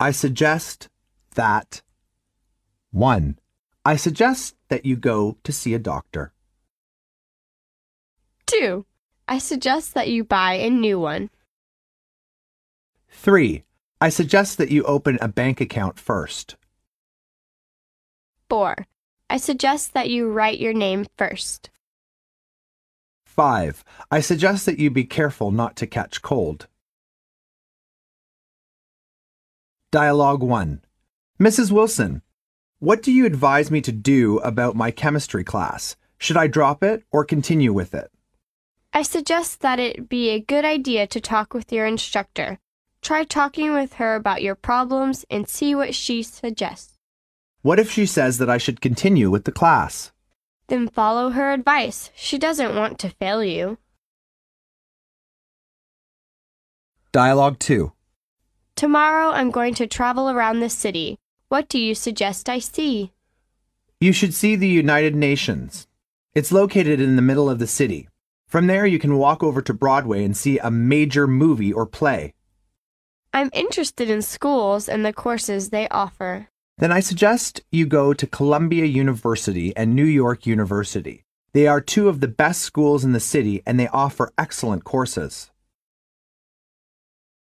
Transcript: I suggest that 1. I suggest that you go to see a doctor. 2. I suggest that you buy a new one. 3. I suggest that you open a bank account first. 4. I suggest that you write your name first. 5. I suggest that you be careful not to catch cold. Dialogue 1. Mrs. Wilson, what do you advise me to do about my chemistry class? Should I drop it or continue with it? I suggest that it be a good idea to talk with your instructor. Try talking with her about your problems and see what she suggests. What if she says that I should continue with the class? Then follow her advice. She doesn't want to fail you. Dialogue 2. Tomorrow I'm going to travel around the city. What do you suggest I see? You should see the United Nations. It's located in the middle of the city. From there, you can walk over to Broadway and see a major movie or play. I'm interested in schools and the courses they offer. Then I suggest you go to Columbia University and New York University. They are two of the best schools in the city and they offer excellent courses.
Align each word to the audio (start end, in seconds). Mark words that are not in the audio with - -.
I 0.00 0.10
suggest 0.10 0.88
that 1.34 1.82
1. 2.90 3.38
I 3.84 3.96
suggest 3.96 4.56
that 4.68 4.84
you 4.84 4.96
go 4.96 5.36
to 5.44 5.52
see 5.52 5.74
a 5.74 5.78
doctor. 5.78 6.32
2. 8.46 8.84
I 9.28 9.38
suggest 9.38 9.94
that 9.94 10.08
you 10.08 10.24
buy 10.24 10.54
a 10.54 10.70
new 10.70 11.00
one. 11.00 11.30
3. 13.08 13.64
I 14.00 14.08
suggest 14.08 14.58
that 14.58 14.70
you 14.70 14.82
open 14.84 15.18
a 15.20 15.28
bank 15.28 15.60
account 15.60 15.98
first. 15.98 16.56
4. 18.48 18.86
I 19.30 19.36
suggest 19.36 19.94
that 19.94 20.10
you 20.10 20.28
write 20.28 20.60
your 20.60 20.74
name 20.74 21.06
first. 21.16 21.70
5. 23.24 23.82
I 24.10 24.20
suggest 24.20 24.66
that 24.66 24.78
you 24.78 24.90
be 24.90 25.04
careful 25.04 25.50
not 25.50 25.76
to 25.76 25.86
catch 25.86 26.20
cold. 26.20 26.66
Dialogue 29.92 30.42
1. 30.42 30.80
Mrs. 31.38 31.70
Wilson, 31.70 32.22
what 32.78 33.02
do 33.02 33.12
you 33.12 33.26
advise 33.26 33.70
me 33.70 33.82
to 33.82 33.92
do 33.92 34.38
about 34.38 34.74
my 34.74 34.90
chemistry 34.90 35.44
class? 35.44 35.96
Should 36.16 36.38
I 36.38 36.46
drop 36.46 36.82
it 36.82 37.04
or 37.12 37.26
continue 37.26 37.74
with 37.74 37.92
it? 37.92 38.10
I 38.94 39.02
suggest 39.02 39.60
that 39.60 39.78
it 39.78 40.08
be 40.08 40.30
a 40.30 40.40
good 40.40 40.64
idea 40.64 41.06
to 41.08 41.20
talk 41.20 41.52
with 41.52 41.70
your 41.70 41.84
instructor. 41.84 42.58
Try 43.02 43.24
talking 43.24 43.74
with 43.74 43.92
her 43.94 44.14
about 44.14 44.40
your 44.40 44.54
problems 44.54 45.26
and 45.28 45.46
see 45.46 45.74
what 45.74 45.94
she 45.94 46.22
suggests. 46.22 46.98
What 47.60 47.78
if 47.78 47.90
she 47.90 48.06
says 48.06 48.38
that 48.38 48.48
I 48.48 48.56
should 48.56 48.80
continue 48.80 49.30
with 49.30 49.44
the 49.44 49.52
class? 49.52 50.10
Then 50.68 50.88
follow 50.88 51.28
her 51.28 51.52
advice. 51.52 52.08
She 52.14 52.38
doesn't 52.38 52.74
want 52.74 52.98
to 53.00 53.10
fail 53.10 53.44
you. 53.44 53.76
Dialogue 57.12 57.58
2. 57.58 57.92
Tomorrow 58.82 59.30
I'm 59.30 59.52
going 59.52 59.74
to 59.74 59.86
travel 59.86 60.28
around 60.28 60.58
the 60.58 60.68
city. 60.68 61.16
What 61.48 61.68
do 61.68 61.78
you 61.78 61.94
suggest 61.94 62.48
I 62.48 62.58
see? 62.58 63.12
You 64.00 64.12
should 64.12 64.34
see 64.34 64.56
the 64.56 64.66
United 64.66 65.14
Nations. 65.14 65.86
It's 66.34 66.50
located 66.50 67.00
in 67.00 67.14
the 67.14 67.22
middle 67.22 67.48
of 67.48 67.60
the 67.60 67.68
city. 67.68 68.08
From 68.48 68.66
there, 68.66 68.84
you 68.84 68.98
can 68.98 69.18
walk 69.18 69.40
over 69.40 69.62
to 69.62 69.72
Broadway 69.72 70.24
and 70.24 70.36
see 70.36 70.58
a 70.58 70.68
major 70.68 71.28
movie 71.28 71.72
or 71.72 71.86
play. 71.86 72.34
I'm 73.32 73.50
interested 73.52 74.10
in 74.10 74.20
schools 74.20 74.88
and 74.88 75.06
the 75.06 75.12
courses 75.12 75.70
they 75.70 75.86
offer. 75.90 76.48
Then 76.78 76.90
I 76.90 76.98
suggest 76.98 77.60
you 77.70 77.86
go 77.86 78.12
to 78.12 78.26
Columbia 78.26 78.86
University 78.86 79.72
and 79.76 79.94
New 79.94 80.10
York 80.22 80.44
University. 80.44 81.22
They 81.52 81.68
are 81.68 81.80
two 81.80 82.08
of 82.08 82.18
the 82.18 82.26
best 82.26 82.62
schools 82.62 83.04
in 83.04 83.12
the 83.12 83.20
city 83.20 83.62
and 83.64 83.78
they 83.78 83.86
offer 83.86 84.32
excellent 84.36 84.82
courses. 84.82 85.51